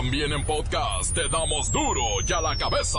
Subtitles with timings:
[0.00, 2.98] También en podcast te damos duro y a la cabeza.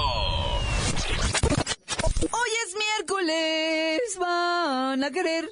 [2.30, 5.50] Hoy es miércoles, van a querer.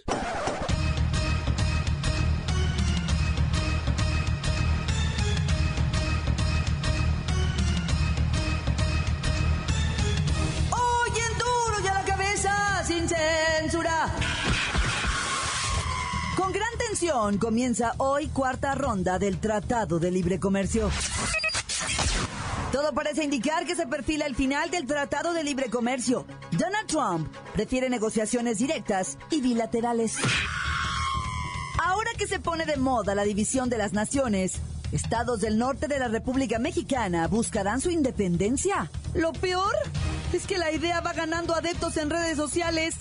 [17.39, 20.91] Comienza hoy cuarta ronda del Tratado de Libre Comercio.
[22.73, 26.25] Todo parece indicar que se perfila el final del Tratado de Libre Comercio.
[26.51, 30.17] Donald Trump prefiere negociaciones directas y bilaterales.
[31.81, 34.55] Ahora que se pone de moda la división de las naciones,
[34.91, 38.91] estados del norte de la República Mexicana buscarán su independencia.
[39.13, 39.73] Lo peor
[40.33, 42.95] es que la idea va ganando adeptos en redes sociales.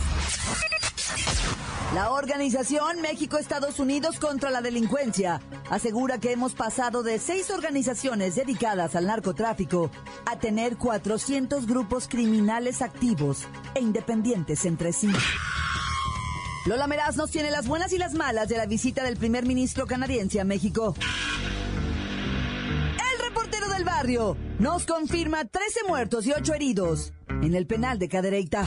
[1.94, 8.94] La organización México-Estados Unidos contra la delincuencia asegura que hemos pasado de seis organizaciones dedicadas
[8.94, 9.90] al narcotráfico
[10.26, 15.08] a tener 400 grupos criminales activos e independientes entre sí.
[16.66, 19.86] Lola Meraz nos tiene las buenas y las malas de la visita del primer ministro
[19.86, 20.94] canadiense a México.
[23.14, 28.10] El reportero del barrio nos confirma 13 muertos y 8 heridos en el penal de
[28.10, 28.66] Cadereyta.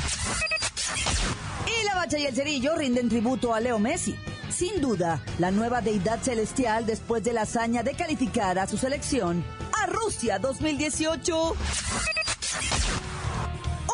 [2.01, 4.15] Y la bacha y el cerillo rinden tributo a Leo Messi.
[4.49, 9.43] Sin duda, la nueva deidad celestial después de la hazaña de calificar a su selección
[9.79, 11.55] a Rusia 2018.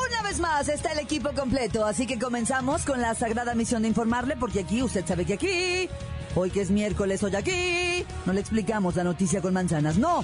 [0.10, 3.90] Una vez más está el equipo completo, así que comenzamos con la sagrada misión de
[3.90, 5.90] informarle, porque aquí usted sabe que aquí,
[6.34, 10.24] hoy que es miércoles, hoy aquí, no le explicamos la noticia con manzanas, no.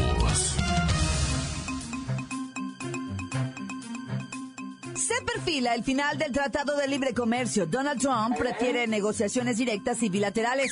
[5.43, 7.65] Perfila el final del Tratado de Libre Comercio.
[7.65, 10.71] Donald Trump prefiere negociaciones directas y bilaterales.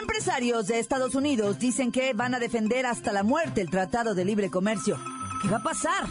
[0.00, 4.24] Empresarios de Estados Unidos dicen que van a defender hasta la muerte el Tratado de
[4.24, 4.98] Libre Comercio.
[5.42, 6.06] ¿Qué va a pasar?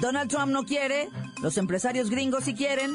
[0.00, 1.08] Donald Trump no quiere,
[1.40, 2.90] los empresarios gringos sí quieren.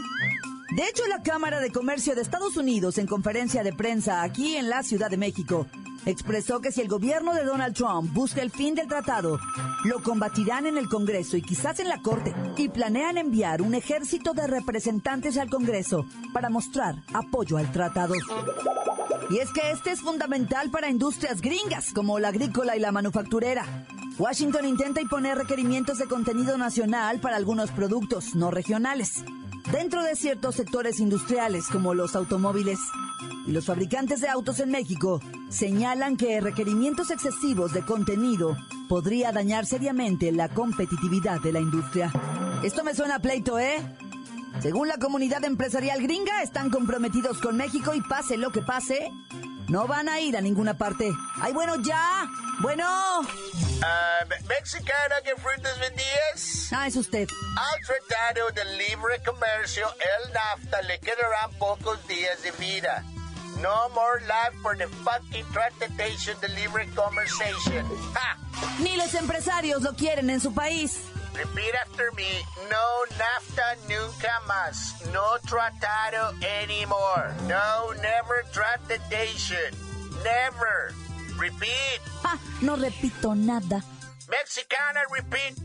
[0.75, 4.69] De hecho, la Cámara de Comercio de Estados Unidos, en conferencia de prensa aquí en
[4.69, 5.65] la Ciudad de México,
[6.09, 9.39] expresó que si el gobierno de Donald Trump busca el fin del tratado,
[9.85, 14.33] lo combatirán en el Congreso y quizás en la Corte, y planean enviar un ejército
[14.33, 18.15] de representantes al Congreso para mostrar apoyo al tratado.
[19.29, 23.87] Y es que este es fundamental para industrias gringas como la agrícola y la manufacturera.
[24.17, 29.23] Washington intenta imponer requerimientos de contenido nacional para algunos productos no regionales,
[29.71, 32.79] dentro de ciertos sectores industriales como los automóviles.
[33.45, 38.55] Y los fabricantes de autos en México señalan que requerimientos excesivos de contenido
[38.87, 42.11] podría dañar seriamente la competitividad de la industria.
[42.63, 43.77] Esto me suena a pleito, ¿eh?
[44.61, 49.09] Según la comunidad empresarial gringa, están comprometidos con México y pase lo que pase,
[49.69, 51.11] no van a ir a ninguna parte.
[51.41, 52.27] ¡Ay, bueno, ya!
[52.61, 53.21] Bueno.
[53.21, 56.69] Me- mexicana, ¿qué frutas vendías?
[56.73, 57.27] Ah, es usted.
[57.57, 59.87] Al Tratado de Libre Comercio,
[60.25, 63.03] el NAFTA, le quedarán pocos días de vida.
[63.61, 67.85] No more life for the fucking Tratadation de Libre Conversation.
[68.15, 68.37] Ha!
[68.81, 70.97] Ni los empresarios lo quieren en su país.
[71.39, 72.43] Repeat after me.
[72.69, 72.85] No
[73.15, 74.95] NAFTA nunca más.
[75.13, 77.33] No tratado anymore.
[77.47, 79.71] No, never Tratadation.
[80.21, 80.91] Never.
[81.39, 82.01] Repeat.
[82.25, 83.81] Ah, no repito nada.
[84.27, 85.55] Mexicana, repeat.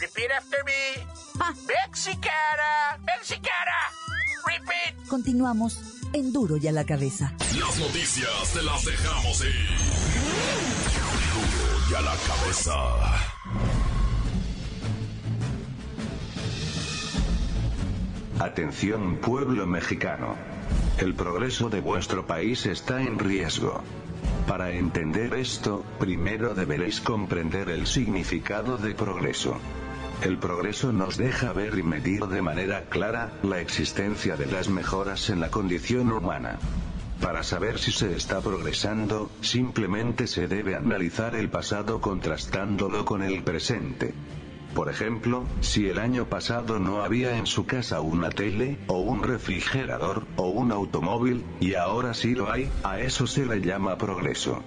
[0.00, 1.06] Repeat after me.
[1.38, 2.98] Ah, Mexicana.
[3.06, 3.78] Mexicana.
[4.44, 5.06] Repeat.
[5.08, 5.78] continuamos
[6.14, 7.32] en duro y a la cabeza.
[7.60, 9.68] Las noticias te las dejamos ir.
[11.32, 13.91] Duro y a la cabeza.
[18.42, 20.34] Atención pueblo mexicano.
[20.98, 23.84] El progreso de vuestro país está en riesgo.
[24.48, 29.58] Para entender esto, primero deberéis comprender el significado de progreso.
[30.24, 35.30] El progreso nos deja ver y medir de manera clara la existencia de las mejoras
[35.30, 36.58] en la condición humana.
[37.20, 43.44] Para saber si se está progresando, simplemente se debe analizar el pasado contrastándolo con el
[43.44, 44.12] presente.
[44.74, 49.22] Por ejemplo, si el año pasado no había en su casa una tele, o un
[49.22, 54.62] refrigerador, o un automóvil, y ahora sí lo hay, a eso se le llama progreso.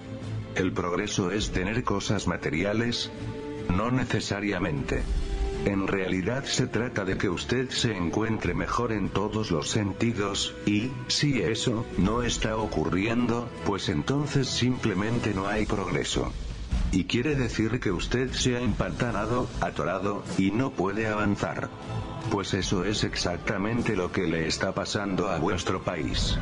[0.56, 3.12] ¿El progreso es tener cosas materiales?
[3.76, 5.02] No necesariamente.
[5.66, 10.92] En realidad se trata de que usted se encuentre mejor en todos los sentidos, y,
[11.08, 16.32] si eso no está ocurriendo, pues entonces simplemente no hay progreso.
[16.96, 21.70] Y quiere decir que usted se ha empantanado, atorado, y no puede avanzar.
[22.32, 26.38] Pues eso es exactamente lo que le está pasando a vuestro país.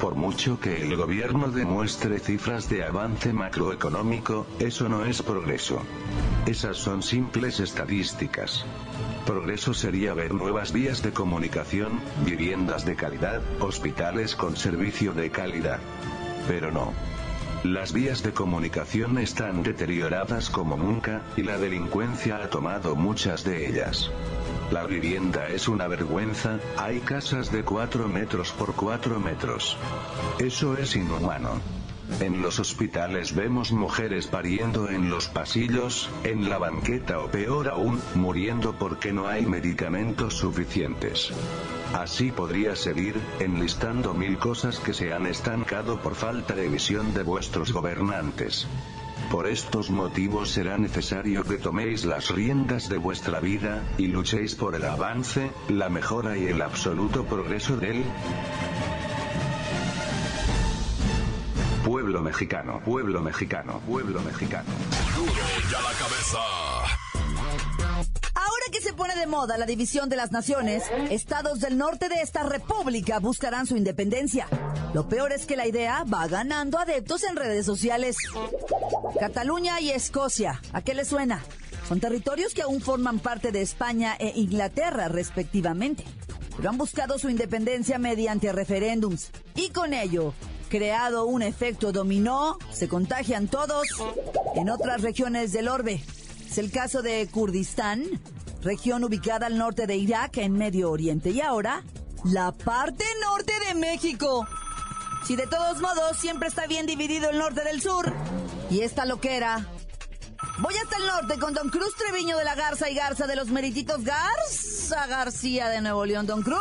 [0.00, 5.82] Por mucho que el gobierno demuestre cifras de avance macroeconómico, eso no es progreso.
[6.46, 8.64] Esas son simples estadísticas.
[9.26, 15.80] Progreso sería ver nuevas vías de comunicación, viviendas de calidad, hospitales con servicio de calidad.
[16.48, 17.11] Pero no.
[17.64, 23.68] Las vías de comunicación están deterioradas como nunca, y la delincuencia ha tomado muchas de
[23.68, 24.10] ellas.
[24.72, 29.76] La vivienda es una vergüenza, hay casas de 4 metros por 4 metros.
[30.40, 31.60] Eso es inhumano.
[32.18, 38.00] En los hospitales vemos mujeres pariendo en los pasillos, en la banqueta o peor aún,
[38.16, 41.32] muriendo porque no hay medicamentos suficientes.
[41.94, 47.22] Así podría seguir, enlistando mil cosas que se han estancado por falta de visión de
[47.22, 48.66] vuestros gobernantes.
[49.30, 54.74] Por estos motivos será necesario que toméis las riendas de vuestra vida, y luchéis por
[54.74, 58.04] el avance, la mejora y el absoluto progreso del
[61.84, 64.70] pueblo mexicano, pueblo mexicano, pueblo mexicano.
[65.14, 65.32] Duro
[65.70, 66.81] la cabeza.
[68.62, 72.20] Ahora que se pone de moda la división de las naciones, estados del norte de
[72.20, 74.46] esta república buscarán su independencia.
[74.94, 78.16] Lo peor es que la idea va ganando adeptos en redes sociales.
[79.18, 81.42] Cataluña y Escocia, ¿a qué le suena?
[81.88, 86.04] Son territorios que aún forman parte de España e Inglaterra respectivamente,
[86.56, 90.34] pero han buscado su independencia mediante referéndums y con ello
[90.68, 93.88] creado un efecto dominó, se contagian todos
[94.54, 96.04] en otras regiones del orbe.
[96.48, 98.04] Es el caso de Kurdistán,
[98.62, 101.82] región ubicada al norte de Irak en Medio Oriente y ahora
[102.24, 104.46] la parte norte de México.
[105.26, 108.12] Si de todos modos siempre está bien dividido el norte del sur
[108.70, 109.66] y esta loquera.
[110.58, 113.48] Voy hasta el norte con Don Cruz Treviño de la Garza y Garza de los
[113.48, 116.26] Merititos Garza García de Nuevo León.
[116.26, 116.60] Don Cruz.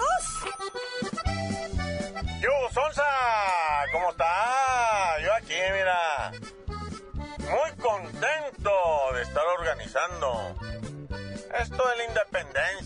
[2.42, 2.50] Yo,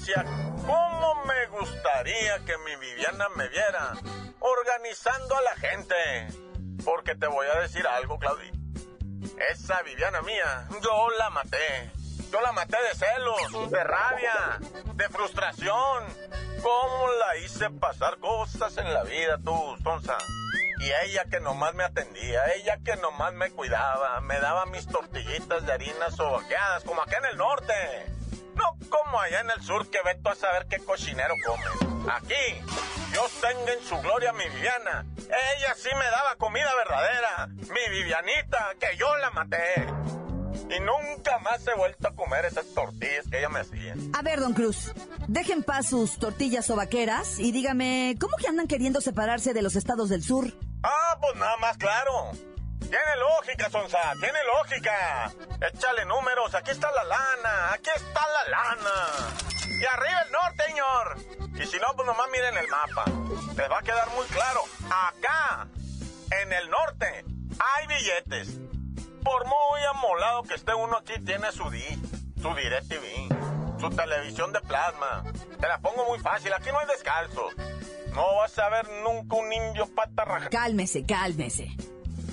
[0.05, 0.25] independencia.
[0.65, 3.93] ¿Cómo me gustaría que mi Viviana me viera
[4.39, 5.95] organizando a la gente?
[6.83, 8.55] Porque te voy a decir algo, Claudita.
[9.51, 11.91] Esa Viviana mía, yo la maté.
[12.31, 14.59] Yo la maté de celos, de rabia,
[14.93, 16.03] de frustración.
[16.61, 20.17] ¿Cómo la hice pasar cosas en la vida tú, Sonsa?
[20.79, 25.65] Y ella que nomás me atendía, ella que nomás me cuidaba, me daba mis tortillitas
[25.65, 28.14] de harina sobaqueadas, como acá en el norte.
[28.55, 31.63] No como allá en el sur que veto a saber qué cochinero come.
[32.11, 32.61] Aquí,
[33.11, 35.05] Dios tenga en su gloria a mi Viviana.
[35.17, 37.47] Ella sí me daba comida verdadera.
[37.47, 39.87] Mi Vivianita, que yo la maté.
[40.69, 43.95] Y nunca más he vuelto a comer esas tortillas que ella me hacía.
[44.13, 44.93] A ver, don Cruz,
[45.27, 49.75] dejen paz sus tortillas o vaqueras y dígame, ¿cómo que andan queriendo separarse de los
[49.75, 50.45] estados del sur?
[50.83, 52.31] Ah, pues nada más claro.
[52.89, 55.31] Tiene lógica, Sonsa, tiene lógica.
[55.61, 59.35] Échale números, aquí está la lana, aquí está la lana.
[59.67, 61.17] Y arriba el norte, señor.
[61.61, 63.05] Y si no, pues nomás miren el mapa.
[63.55, 64.61] Les va a quedar muy claro.
[64.85, 65.67] Acá,
[66.41, 67.25] en el norte,
[67.59, 68.49] hay billetes.
[69.23, 71.79] Por muy amolado que esté uno aquí, tiene su D,
[72.41, 75.23] su DirecTV, su televisión de plasma.
[75.59, 77.55] Te la pongo muy fácil, aquí no hay descalzos.
[78.13, 81.75] No vas a ver nunca un indio pata Cálmese, cálmese.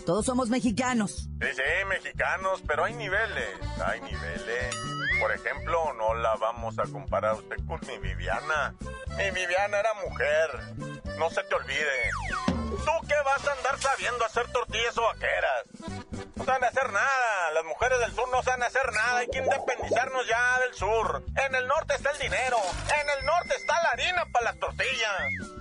[0.05, 1.29] Todos somos mexicanos.
[1.41, 4.75] Sí, sí, mexicanos, pero hay niveles, hay niveles.
[5.21, 8.75] Por ejemplo, no la vamos a comparar usted con mi Viviana.
[9.17, 10.51] Mi Viviana era mujer,
[11.19, 12.11] no se te olvide.
[12.49, 15.65] ¿Tú qué vas a andar sabiendo hacer tortillas o vaqueras?
[16.35, 20.27] No saben hacer nada, las mujeres del sur no saben hacer nada, hay que independizarnos
[20.27, 21.23] ya del sur.
[21.47, 22.57] En el norte está el dinero,
[23.01, 25.13] en el norte está la harina para las tortillas.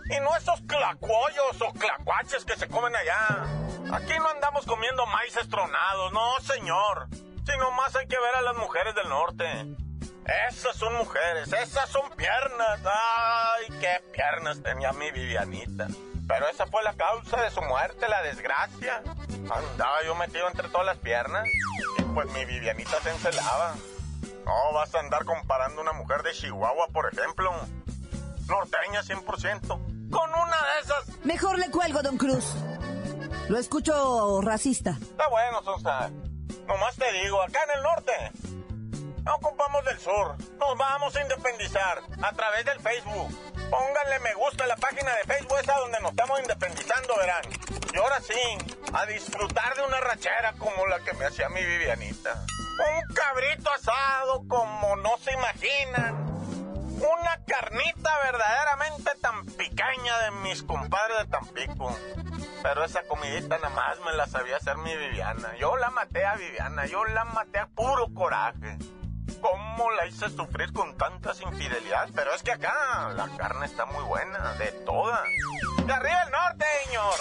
[0.09, 3.45] Y no esos clacuollos o clacuaches que se comen allá.
[3.93, 7.07] Aquí no andamos comiendo maíz estronados, no señor.
[7.45, 9.45] Sino más hay que ver a las mujeres del norte.
[10.49, 12.79] Esas son mujeres, esas son piernas.
[12.85, 15.87] Ay, qué piernas tenía mi Vivianita.
[16.25, 19.01] Pero esa fue la causa de su muerte, la desgracia.
[19.49, 21.45] Andaba yo metido entre todas las piernas
[21.97, 23.75] y pues mi Vivianita se encelaba.
[24.45, 27.51] No vas a andar comparando una mujer de Chihuahua, por ejemplo.
[28.47, 29.67] Norteña 100%.
[30.09, 31.25] Con una de esas.
[31.25, 32.55] Mejor le cuelgo, don Cruz.
[33.51, 34.91] Lo escucho racista.
[34.91, 36.09] Está bueno, Sonsa.
[36.67, 38.13] Nomás te digo, acá en el norte
[39.25, 40.37] No ocupamos del sur.
[40.57, 43.27] Nos vamos a independizar a través del Facebook.
[43.69, 47.43] Pónganle me gusta a la página de Facebook esa donde nos estamos independizando, verán.
[47.93, 48.57] Y ahora sí,
[48.93, 52.45] a disfrutar de una rachera como la que me hacía mi Vivianita.
[52.79, 56.15] Un cabrito asado como no se imaginan.
[57.01, 61.97] Una carnita verdaderamente tan picaña de mis compadres de Tampico.
[62.63, 65.55] Pero esa comidita nada más me la sabía hacer mi Viviana.
[65.57, 68.77] Yo la maté a Viviana, yo la maté a puro coraje.
[69.41, 72.11] ¿Cómo la hice sufrir con tantas infidelidades?
[72.13, 75.23] Pero es que acá la carne está muy buena, de toda.
[75.85, 77.15] ¡De arriba el norte, señor!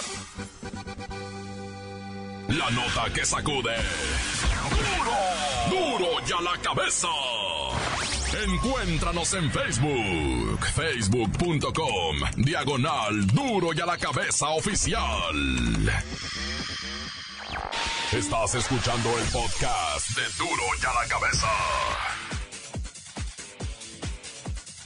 [2.49, 3.77] La nota que sacude.
[5.71, 5.99] ¡Duro!
[5.99, 7.09] ¡Duro ya la cabeza!
[8.33, 15.35] Encuéntranos en Facebook, facebook.com, diagonal Duro y a la cabeza oficial.
[18.13, 21.49] Estás escuchando el podcast de Duro y a la cabeza.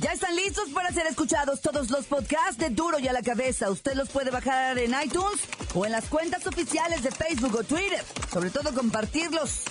[0.00, 3.70] Ya están listos para ser escuchados todos los podcasts de Duro y a la cabeza.
[3.70, 5.40] Usted los puede bajar en iTunes
[5.74, 8.02] o en las cuentas oficiales de Facebook o Twitter.
[8.32, 9.64] Sobre todo compartirlos.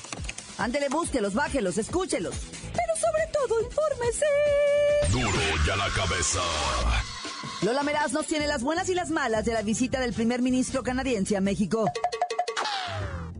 [0.59, 2.52] Ándele, búsquelos, bájelos, escúchelos.
[3.47, 4.25] Todo, infórmese.
[5.11, 6.41] Duro y a la cabeza.
[7.61, 10.81] Lola Meraz nos tiene las buenas y las malas de la visita del primer ministro
[10.83, 11.91] canadiense a México.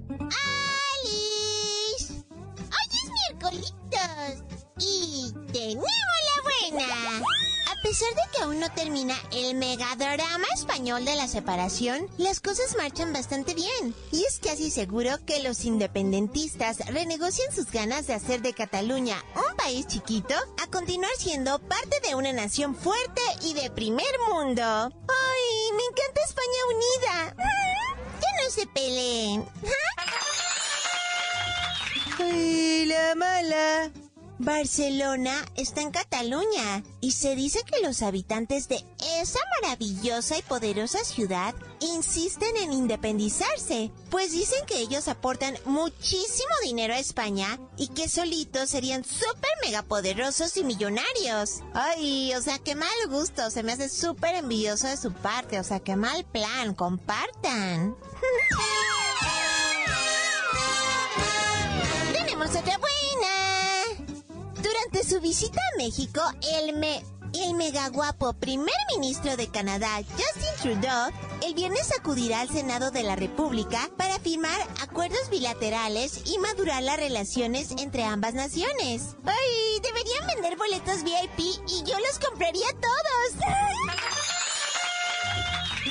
[0.10, 2.13] ¡Alice!
[2.29, 4.43] ¡Hoy es miércolitos!
[4.79, 5.88] Y tenemos
[7.93, 13.13] pesar de que aún no termina el megadrama español de la separación, las cosas marchan
[13.13, 13.93] bastante bien.
[14.12, 19.55] Y es casi seguro que los independentistas renegocian sus ganas de hacer de Cataluña un
[19.57, 24.63] país chiquito a continuar siendo parte de una nación fuerte y de primer mundo.
[24.63, 27.35] ¡Ay, me encanta España unida!
[27.35, 29.45] Mm, ¡Que no se peleen!
[32.17, 34.02] ¡Ay, la mala!
[34.39, 38.83] Barcelona está en Cataluña y se dice que los habitantes de
[39.19, 46.93] esa maravillosa y poderosa ciudad insisten en independizarse, pues dicen que ellos aportan muchísimo dinero
[46.93, 51.59] a España y que solitos serían súper mega poderosos y millonarios.
[51.73, 55.63] Ay, o sea, qué mal gusto, se me hace súper envidioso de su parte, o
[55.63, 57.95] sea, qué mal plan, compartan.
[62.13, 62.77] Tenemos otra
[65.13, 66.22] su visita a México,
[66.55, 67.03] el me
[67.39, 71.12] el mega guapo primer ministro de Canadá, Justin Trudeau,
[71.43, 76.98] el viernes acudirá al Senado de la República para firmar acuerdos bilaterales y madurar las
[76.98, 79.15] relaciones entre ambas naciones.
[79.24, 79.82] ¡Ay!
[79.84, 83.46] Deberían vender boletos VIP y yo los compraría todos.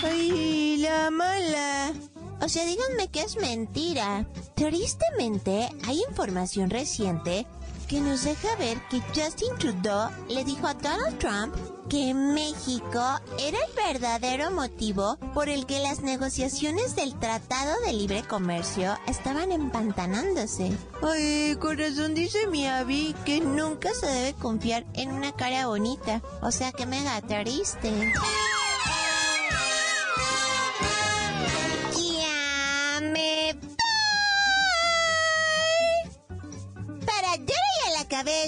[0.03, 1.93] ¡Ay, la mala!
[2.41, 4.27] O sea, díganme que es mentira.
[4.57, 7.47] Tristemente, hay información reciente
[7.93, 11.55] que nos deja ver que Justin Trudeau le dijo a Donald Trump
[11.91, 18.23] que México era el verdadero motivo por el que las negociaciones del Tratado de Libre
[18.23, 20.73] Comercio estaban empantanándose.
[21.03, 26.23] Ay, corazón dice mi Abby que nunca se debe confiar en una cara bonita.
[26.41, 27.91] O sea que mega triste.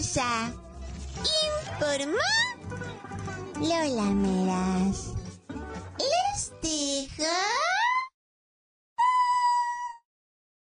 [0.04, 0.52] A la cabeza.
[1.78, 2.18] Informó
[3.60, 5.14] Lola Meras.
[5.98, 7.30] Les dejo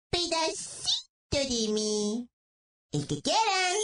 [0.09, 2.29] pedacito de mí.
[2.91, 3.77] El que quieran.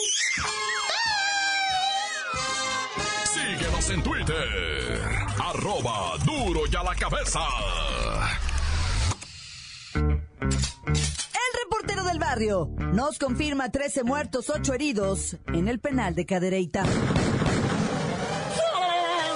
[3.33, 5.11] Síguenos en Twitter.
[5.37, 7.41] Arroba Duro y a la cabeza.
[12.93, 16.85] Nos confirma 13 muertos, 8 heridos en el penal de Cadereyta.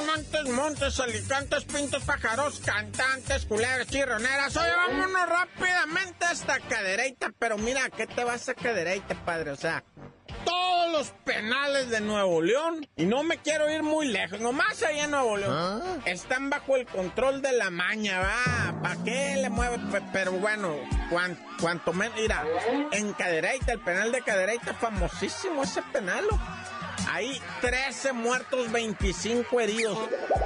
[0.05, 4.55] Montes, montes, alicantes, pintos, pájaros, cantantes, culebras, chirroneras.
[4.55, 7.33] Oye, vámonos rápidamente hasta Cadereyta.
[7.37, 9.51] Pero mira, ¿qué te vas a Cadereyta, padre?
[9.51, 9.83] O sea,
[10.85, 14.99] todos los penales de Nuevo León, y no me quiero ir muy lejos, nomás ahí
[14.99, 18.81] en Nuevo León, están bajo el control de la maña, va.
[18.81, 19.79] ¿Para qué le mueve?
[19.91, 20.75] Pe- Pero bueno,
[21.09, 22.15] cuan- cuanto menos.
[22.19, 22.43] Mira,
[22.91, 26.23] en Cadereyta, el penal de Cadereyta, famosísimo ese penal.
[26.31, 26.39] ¿o?
[27.07, 29.97] Hay 13 muertos, 25 heridos.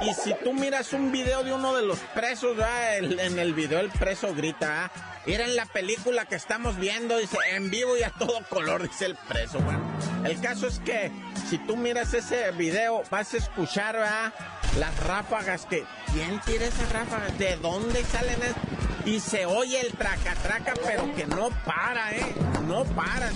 [0.02, 2.56] Y si tú miras un video de uno de los presos.
[2.96, 4.92] El- en el video el preso grita, ¿ah?
[5.26, 9.04] Era en la película que estamos viendo, dice, en vivo y a todo color, dice
[9.06, 9.58] el preso.
[9.60, 9.80] Bueno,
[10.24, 11.10] el caso es que
[11.48, 14.32] si tú miras ese video, vas a escuchar, ¿verdad?
[14.78, 15.84] Las ráfagas que...
[16.12, 17.36] ¿Quién tira esas ráfagas?
[17.38, 18.56] ¿De dónde salen esas?
[19.04, 22.34] Y se oye el traca traca, pero que no para, ¿eh?
[22.66, 23.30] No para.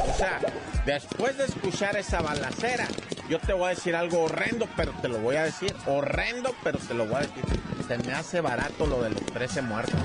[0.00, 0.40] O sea,
[0.84, 2.86] después de escuchar esa balacera,
[3.28, 5.74] yo te voy a decir algo horrendo, pero te lo voy a decir.
[5.86, 7.44] Horrendo, pero te lo voy a decir.
[7.86, 10.00] Se me hace barato lo de los 13 muertos.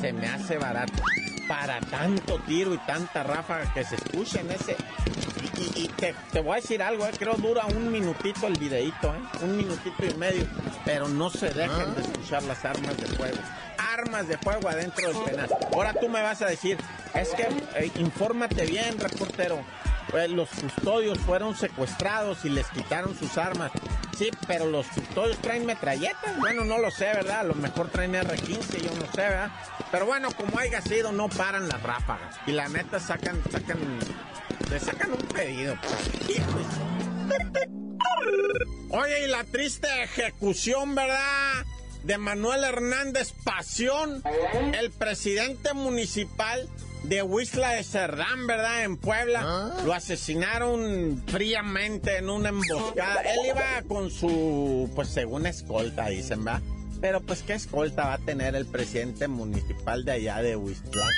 [0.00, 1.02] Se me hace barato.
[1.48, 4.76] Para tanto tiro y tanta ráfaga que se escucha en ese
[5.60, 9.56] y, te, voy a decir algo, eh, creo dura un minutito el videito, eh, un
[9.56, 10.46] minutito y medio,
[10.84, 13.38] pero no se dejen de escuchar las armas de fuego.
[13.78, 15.48] Armas de fuego adentro del penal.
[15.72, 16.78] Ahora tú me vas a decir,
[17.14, 19.62] es que eh, infórmate bien, reportero.
[20.10, 23.70] Pues los custodios fueron secuestrados y les quitaron sus armas.
[24.16, 26.36] Sí, pero los custodios traen metralletas.
[26.38, 27.40] Bueno, no lo sé, ¿verdad?
[27.40, 29.50] A lo mejor traen R15, yo no sé, ¿verdad?
[29.92, 32.36] Pero bueno, como haya sido, no paran las ráfagas.
[32.46, 33.78] Y la neta sacan, sacan
[34.70, 35.76] le sacan un pedido.
[38.90, 41.64] Oye, y la triste ejecución, ¿verdad?
[42.04, 44.22] De Manuel Hernández Pasión,
[44.78, 46.68] el presidente municipal
[47.04, 48.84] de Huizla de Cerdán, ¿verdad?
[48.84, 49.42] En Puebla.
[49.44, 49.76] Ah.
[49.84, 53.22] Lo asesinaron fríamente en una emboscada.
[53.22, 56.62] Él iba con su, pues según escolta, dicen, ¿verdad?
[57.00, 61.10] Pero pues, ¿qué escolta va a tener el presidente municipal de allá de Huizlán?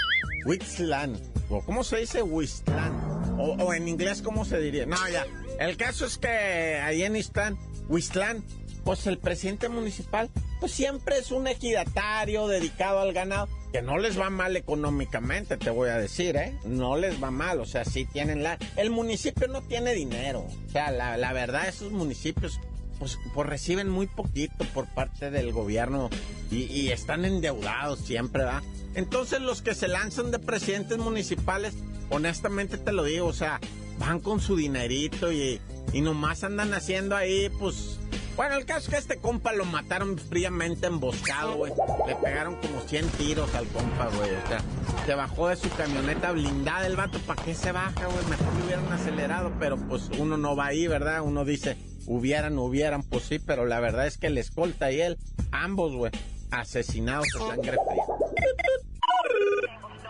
[0.47, 1.21] Huizlán.
[1.66, 3.12] ¿Cómo se dice Huizlán?
[3.42, 4.87] O, en inglés, ¿cómo se diría?
[4.87, 5.26] No, ya.
[5.58, 7.58] El caso es que ahí en Istlán,
[7.88, 8.44] Huistlán,
[8.84, 10.30] pues el presidente municipal,
[10.61, 15.70] pues siempre es un ejidatario dedicado al ganado, que no les va mal económicamente, te
[15.70, 16.56] voy a decir, ¿eh?
[16.64, 18.58] No les va mal, o sea, sí tienen la...
[18.76, 22.61] El municipio no tiene dinero, o sea, la, la verdad, esos municipios
[22.99, 26.08] pues, pues, reciben muy poquito por parte del gobierno
[26.52, 28.62] y, y, están endeudados siempre, ¿verdad?
[28.94, 31.75] Entonces los que se lanzan de presidentes municipales,
[32.12, 33.61] honestamente te lo digo, o sea,
[33.99, 35.61] van con su dinerito y,
[35.92, 37.99] y nomás andan haciendo ahí, pues...
[38.37, 41.73] Bueno, el caso es que este compa lo mataron fríamente emboscado, güey.
[42.07, 44.31] Le pegaron como 100 tiros al compa, güey.
[44.31, 44.62] O sea,
[45.04, 47.19] se bajó de su camioneta blindada el vato.
[47.26, 48.25] ¿Para qué se baja, güey?
[48.31, 51.21] Mejor le hubieran acelerado, pero pues uno no va ahí, ¿verdad?
[51.21, 51.76] Uno dice,
[52.07, 55.19] hubieran, hubieran, pues sí, pero la verdad es que el escolta y él,
[55.50, 56.11] ambos, güey,
[56.50, 58.02] asesinados a sangre fría.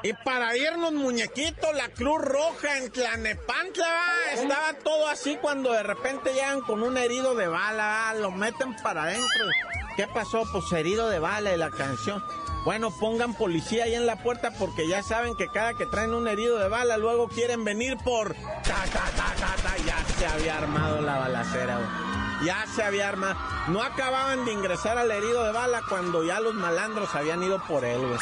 [0.04, 4.00] Y para irnos, muñequito, la Cruz Roja en Tlanepantla,
[4.34, 9.04] estaba todo así cuando de repente llegan con un herido de bala, lo meten para
[9.04, 9.46] adentro.
[9.96, 10.44] ¿Qué pasó?
[10.50, 12.20] Pues herido de bala de la canción.
[12.64, 16.26] Bueno, pongan policía ahí en la puerta porque ya saben que cada que traen un
[16.26, 18.34] herido de bala luego quieren venir por...
[18.34, 21.78] Ta, ta, ta, ya se había armado la balacera,
[22.44, 23.36] ya se había armado.
[23.68, 27.84] No acababan de ingresar al herido de bala cuando ya los malandros habían ido por
[27.84, 28.18] él, güey.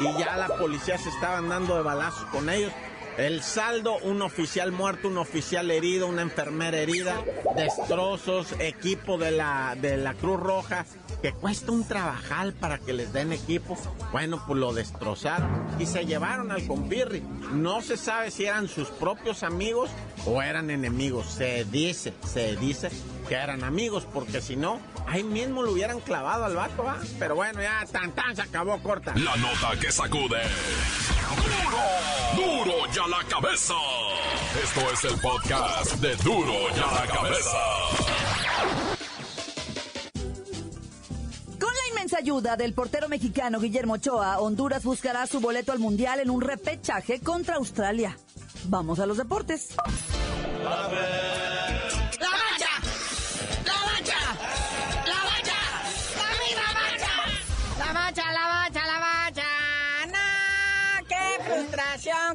[0.00, 2.72] Y ya la policía se estaban dando de balazos con ellos.
[3.16, 7.22] El saldo, un oficial muerto, un oficial herido, una enfermera herida,
[7.54, 10.84] destrozos, equipo de la, de la Cruz Roja,
[11.22, 13.78] que cuesta un trabajal para que les den equipo.
[14.10, 17.20] Bueno, pues lo destrozaron y se llevaron al compirri.
[17.52, 19.90] No se sabe si eran sus propios amigos
[20.26, 21.26] o eran enemigos.
[21.26, 22.90] Se dice, se dice
[23.28, 26.98] que eran amigos, porque si no, ahí mismo lo hubieran clavado al vato, ¿va?
[27.18, 29.14] Pero bueno, ya tan tan se acabó corta.
[29.16, 30.40] La nota que sacude.
[32.36, 32.64] ¡Duro!
[32.64, 33.74] ¡Duro ya la cabeza!
[34.62, 37.58] Esto es el podcast de Duro ya la cabeza.
[41.58, 46.20] Con la inmensa ayuda del portero mexicano Guillermo Ochoa, Honduras buscará su boleto al Mundial
[46.20, 48.16] en un repechaje contra Australia.
[48.66, 49.74] Vamos a los deportes.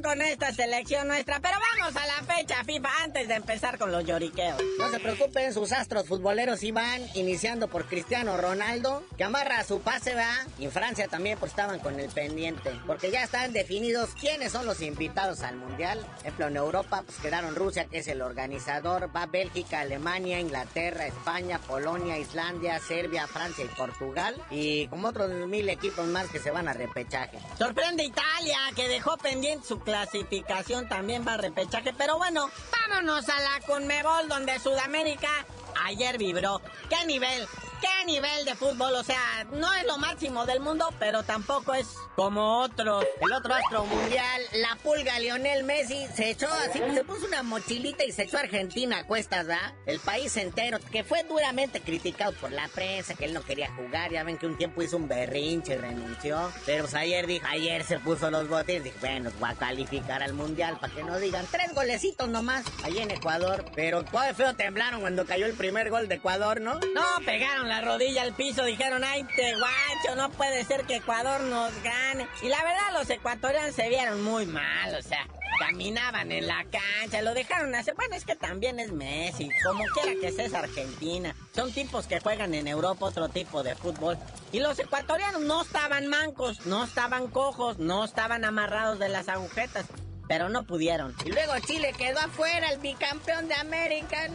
[0.01, 4.03] Con esta selección nuestra, pero vamos a la fecha FIFA antes de empezar con los
[4.03, 4.61] lloriqueos.
[4.77, 10.13] No se preocupen, sus astros futboleros iban iniciando por Cristiano Ronaldo, que amarra su pase,
[10.13, 10.45] va.
[10.59, 14.65] Y en Francia también pues estaban con el pendiente, porque ya están definidos quiénes son
[14.65, 15.99] los invitados al Mundial.
[15.99, 21.07] Por ejemplo, en Europa pues quedaron Rusia, que es el organizador, va Bélgica, Alemania, Inglaterra,
[21.07, 24.35] España, Polonia, Islandia, Serbia, Francia y Portugal.
[24.51, 27.39] Y como otros mil equipos más que se van a repechaje.
[27.57, 31.68] Sorprende Italia, que dejó pendiente su clasificación también va a repechaje.
[31.97, 35.29] Pero bueno, vámonos a la Conmebol, donde Sudamérica
[35.85, 36.61] ayer vibró.
[36.89, 37.47] ¿Qué nivel?
[37.81, 38.93] ¿Qué nivel de fútbol?
[38.95, 43.05] O sea, no es lo máximo del mundo, pero tampoco es como otros.
[43.21, 48.03] El otro astro mundial, la pulga Lionel Messi, se echó así, se puso una mochilita
[48.03, 49.73] y se echó a Argentina a cuestas, ¿verdad?
[49.85, 54.11] El país entero, que fue duramente criticado por la prensa, que él no quería jugar.
[54.11, 56.51] Ya ven que un tiempo hizo un berrinche y renunció.
[56.65, 60.33] Pero pues ayer dijo, ayer se puso los botes, dijo, bueno, va a calificar al
[60.33, 63.63] mundial para que no digan tres golecitos nomás ahí en Ecuador.
[63.73, 66.75] Pero todo feo temblaron cuando cayó el primer gol de Ecuador, ¿no?
[66.75, 71.41] No, pegaron la rodilla al piso, dijeron, ay, te guacho, no puede ser que Ecuador
[71.41, 72.27] nos gane.
[72.41, 75.27] Y la verdad, los ecuatorianos se vieron muy mal, o sea,
[75.59, 77.93] caminaban en la cancha, lo dejaron hacer.
[77.95, 81.35] Bueno, es que también es Messi, como quiera que sea es Argentina.
[81.53, 84.17] Son tipos que juegan en Europa otro tipo de fútbol.
[84.51, 89.85] Y los ecuatorianos no estaban mancos, no estaban cojos, no estaban amarrados de las agujetas
[90.29, 91.13] pero no pudieron.
[91.25, 94.29] Y luego Chile quedó afuera, el bicampeón de América.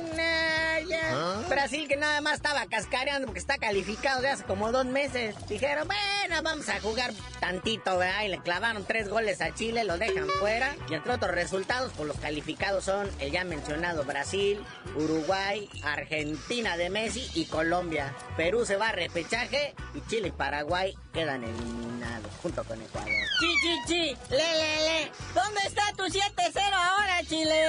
[1.12, 1.40] ¿Ah?
[1.48, 5.37] Brasil que nada más estaba cascareando porque está calificado de hace como dos meses.
[5.48, 8.24] Dijeron, bueno, vamos a jugar tantito, ¿verdad?
[8.24, 10.74] Y le clavaron tres goles a Chile, lo dejan fuera.
[10.90, 14.61] Y entre otros resultados, pues los calificados son el ya mencionado Brasil,
[14.96, 18.12] Uruguay, Argentina de Messi y Colombia.
[18.37, 23.09] Perú se va a repechaje y Chile y Paraguay quedan eliminados junto con Ecuador.
[23.38, 25.12] Chi, chi, chi, le, le, le.
[25.33, 27.66] ¿Dónde está tu 7-0 ahora, Chile?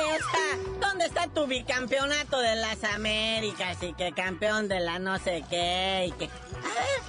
[0.82, 6.08] ¿Dónde está tu bicampeonato de las Américas y que campeón de la no sé qué?
[6.08, 6.30] Y que...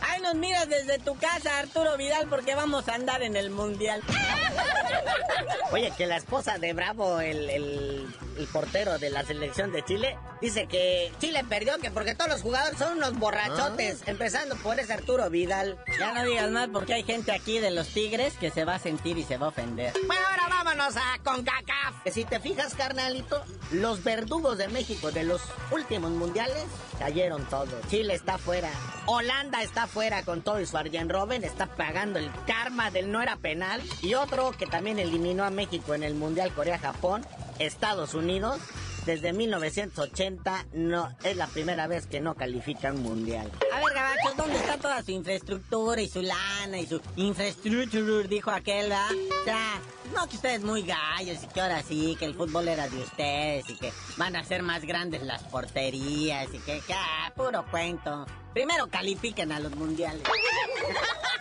[0.03, 4.03] Ay, nos miras desde tu casa, Arturo Vidal, porque vamos a andar en el Mundial.
[5.73, 8.07] Oye, que la esposa de Bravo, el, el,
[8.53, 12.79] portero de la selección de Chile, dice que Chile perdió, que porque todos los jugadores
[12.79, 14.11] son unos borrachotes, ah.
[14.11, 15.79] empezando por ese Arturo Vidal.
[15.99, 18.79] Ya no digas más porque hay gente aquí de los Tigres que se va a
[18.79, 19.93] sentir y se va a ofender.
[20.07, 22.03] Bueno, ahora vámonos a CONCACAF.
[22.05, 26.65] Que si te fijas, carnalito, los verdugos de México de los últimos mundiales
[26.99, 27.75] cayeron todos.
[27.89, 28.71] Chile está fuera.
[29.07, 31.45] Holanda está fuera con todo y su Arjen Robben.
[31.45, 33.83] Está pagando el karma del no era penal.
[34.03, 37.25] Y otro que también eliminó a México en el Mundial Corea-Japón.
[37.59, 38.61] Estados Unidos
[39.07, 43.51] desde 1980 no es la primera vez que no califica un mundial.
[43.73, 48.27] A ver, gabachos, ¿dónde está toda su infraestructura y su lana y su infraestructura?
[48.29, 49.11] Dijo aquel, ¿verdad?
[49.41, 49.81] O sea,
[50.13, 53.71] no que ustedes muy gallos y que ahora sí, que el fútbol era de ustedes
[53.71, 58.27] y que van a ser más grandes las porterías y que, que ah, puro cuento.
[58.53, 60.23] Primero califiquen a los mundiales.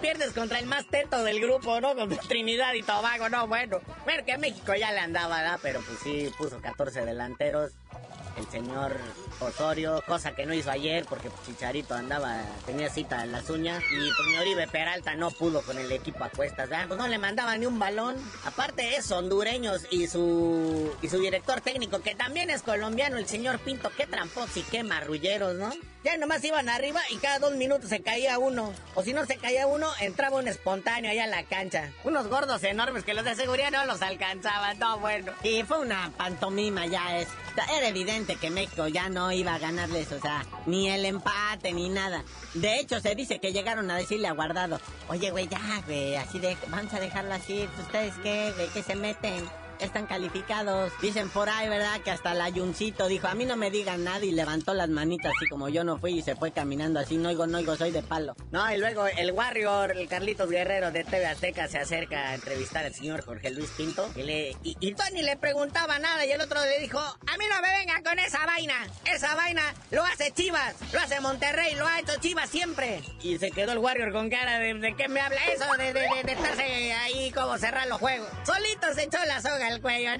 [0.00, 1.94] Pierdes contra el más teto del grupo, ¿no?
[1.94, 3.80] Contra Trinidad y Tobago, no, bueno.
[4.04, 5.58] Bueno, que México ya le andaba, ¿verdad?
[5.62, 7.72] Pero pues sí, puso 14 delanteros
[8.36, 8.96] el señor
[9.40, 13.96] Osorio, cosa que no hizo ayer porque Chicharito andaba, tenía cita en las uñas y
[13.96, 16.88] pues Oribe Peralta no pudo con el equipo a cuestas, ¿verdad?
[16.88, 18.16] Pues no le mandaba ni un balón.
[18.44, 23.58] Aparte es hondureños y su y su director técnico que también es colombiano, el señor
[23.60, 25.70] Pinto, qué trampos y qué marrulleros, ¿no?
[26.04, 28.72] Ya nomás iban arriba y cada dos minutos se caía uno.
[28.94, 31.90] O si no se caía uno, entraba un espontáneo allá en la cancha.
[32.04, 35.32] Unos gordos enormes que los de seguridad no los alcanzaban, no bueno.
[35.42, 37.28] Y fue una pantomima ya es.
[37.76, 41.88] Era evidente que México ya no iba a ganarles, o sea, ni el empate ni
[41.88, 42.24] nada.
[42.54, 46.38] De hecho, se dice que llegaron a decirle a Guardado, oye, güey, ya, güey, así
[46.38, 49.44] de, vamos a dejarlo así, ¿ustedes qué, güey, qué se meten?
[49.80, 50.92] Están calificados.
[51.00, 52.00] Dicen por ahí, ¿verdad?
[52.00, 55.32] Que hasta el ayuncito dijo, a mí no me digan nada y levantó las manitas
[55.36, 57.90] así como yo no fui y se fue caminando así, no oigo, no oigo, soy
[57.90, 58.34] de palo.
[58.50, 62.84] No, y luego el Warrior, el Carlitos Guerrero de TV Azteca se acerca a entrevistar
[62.84, 66.60] al señor Jorge Luis Pinto y, le, y, Tony le preguntaba nada y el otro
[66.60, 70.74] le dijo, a mí no me vengan con esa vaina, esa vaina lo hace Chivas,
[70.92, 73.02] lo hace Monterrey, lo ha hecho Chivas siempre.
[73.22, 75.64] Y se quedó el Warrior con cara de, ¿de qué me habla eso?
[75.76, 78.28] De, de, de, de estarse ahí como cerrar los juegos.
[78.44, 80.10] Solito se echó la soga el cuello,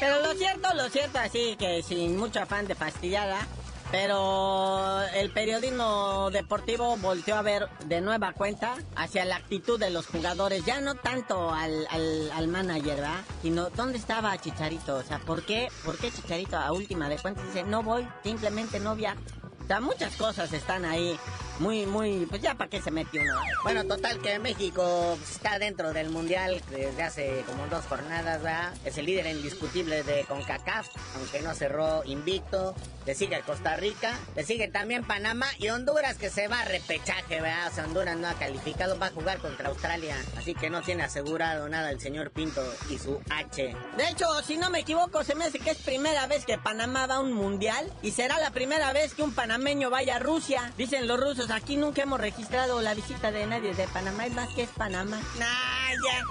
[0.00, 3.46] Pero lo cierto, lo cierto, así que sin mucho afán de fastidiada,
[3.90, 10.06] pero el periodismo deportivo volteó a ver de nueva cuenta hacia la actitud de los
[10.06, 13.20] jugadores, ya no tanto al, al, al manager, ¿verdad?
[13.42, 14.96] Sino, ¿dónde estaba Chicharito?
[14.96, 18.80] O sea, ¿por qué, ¿por qué Chicharito a última de cuentas dice, no voy, simplemente
[18.80, 19.20] no viajo?
[19.62, 21.18] O sea, muchas cosas están ahí
[21.58, 23.34] muy, muy, pues ya para qué se mete uno.
[23.62, 28.72] Bueno, total que México está dentro del Mundial desde hace como dos jornadas, ¿verdad?
[28.84, 32.74] Es el líder indiscutible de CONCACAF, aunque no cerró invicto.
[33.06, 37.40] Le sigue Costa Rica, le sigue también Panamá y Honduras que se va a repechaje,
[37.40, 37.68] ¿verdad?
[37.70, 41.04] O sea, Honduras no ha calificado, va a jugar contra Australia, así que no tiene
[41.04, 43.74] asegurado nada el señor Pinto y su H.
[43.96, 47.06] De hecho, si no me equivoco, se me hace que es primera vez que Panamá
[47.06, 50.72] va a un Mundial y será la primera vez que un panameño vaya a Rusia.
[50.76, 54.48] Dicen los rusos aquí nunca hemos registrado la visita de nadie de Panamá, es más
[54.54, 55.20] que es Panamá.
[55.38, 55.78] Nah.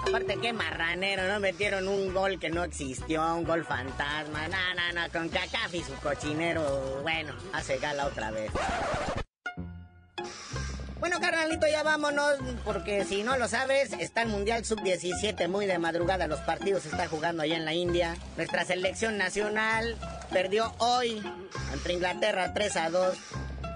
[0.06, 1.40] Aparte, qué marranero, ¿no?
[1.40, 4.48] Metieron un gol que no existió, un gol fantasma.
[4.48, 8.50] No, no, no, con Cacaf y su cochinero, bueno, hace gala otra vez.
[11.00, 15.78] Bueno, carnalito, ya vámonos, porque si no lo sabes, está el Mundial Sub-17 muy de
[15.78, 18.16] madrugada, los partidos se están jugando allá en la India.
[18.36, 19.96] Nuestra selección nacional
[20.32, 21.22] perdió hoy
[21.72, 23.18] entre Inglaterra 3 a 2.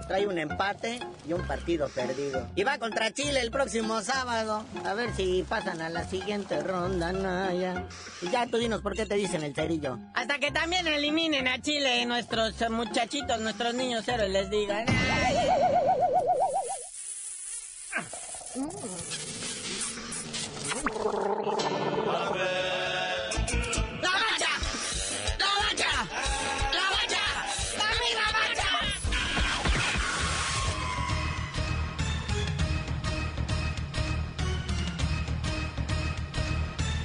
[0.07, 2.47] Trae un empate y un partido perdido.
[2.55, 4.63] Y va contra Chile el próximo sábado.
[4.85, 7.85] A ver si pasan a la siguiente ronda, Naya.
[8.21, 9.99] Y ya tú dinos por qué te dicen el cerillo.
[10.13, 14.85] Hasta que también eliminen a Chile nuestros muchachitos, nuestros niños héroes les digan.